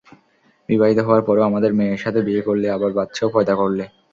বিবাহিত 0.69 0.99
হওয়ার 1.05 1.23
পরেও, 1.27 1.47
আমাদের 1.49 1.71
মেয়ের 1.79 2.01
সাথে 2.03 2.19
বিয়ে 2.27 2.45
করলি, 2.47 2.67
আবার 2.69 2.91
বাচ্চাও 2.97 3.33
পয়দা 3.35 3.53
করলি! 3.61 3.85